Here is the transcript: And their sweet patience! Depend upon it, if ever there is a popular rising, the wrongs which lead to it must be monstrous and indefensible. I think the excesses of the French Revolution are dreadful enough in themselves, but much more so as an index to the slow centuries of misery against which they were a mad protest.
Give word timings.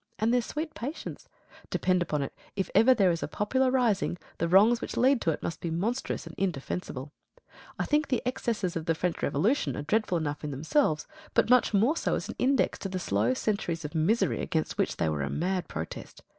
And 0.17 0.33
their 0.33 0.41
sweet 0.41 0.73
patience! 0.73 1.29
Depend 1.69 2.01
upon 2.01 2.23
it, 2.23 2.33
if 2.55 2.71
ever 2.73 2.91
there 2.95 3.11
is 3.11 3.21
a 3.21 3.27
popular 3.27 3.69
rising, 3.69 4.17
the 4.39 4.47
wrongs 4.47 4.81
which 4.81 4.97
lead 4.97 5.21
to 5.21 5.29
it 5.29 5.43
must 5.43 5.61
be 5.61 5.69
monstrous 5.69 6.25
and 6.25 6.33
indefensible. 6.39 7.11
I 7.77 7.85
think 7.85 8.07
the 8.07 8.23
excesses 8.25 8.75
of 8.75 8.87
the 8.87 8.95
French 8.95 9.21
Revolution 9.21 9.77
are 9.77 9.83
dreadful 9.83 10.17
enough 10.17 10.43
in 10.43 10.49
themselves, 10.49 11.05
but 11.35 11.51
much 11.51 11.71
more 11.71 11.95
so 11.95 12.15
as 12.15 12.27
an 12.29 12.35
index 12.39 12.79
to 12.79 12.89
the 12.89 12.97
slow 12.97 13.35
centuries 13.35 13.85
of 13.85 13.93
misery 13.93 14.41
against 14.41 14.75
which 14.75 14.97
they 14.97 15.07
were 15.07 15.21
a 15.21 15.29
mad 15.29 15.67
protest. 15.67 16.23